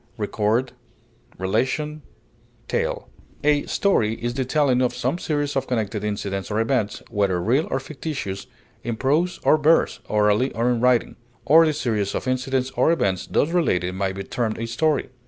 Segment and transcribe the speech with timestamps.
[0.17, 0.73] incident,
[1.37, 2.01] narration,
[3.43, 7.67] A story is the telling of some series of connected incidents or events, whether real
[7.69, 8.47] or fictitious,
[8.83, 13.27] in prose or verse, orally or in writing; or the series of incidents or events
[13.27, 15.11] thus related may be termed a story.